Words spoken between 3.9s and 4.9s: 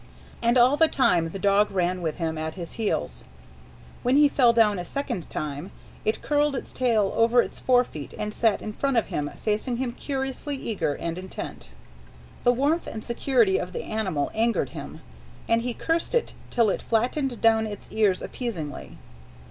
When he fell down a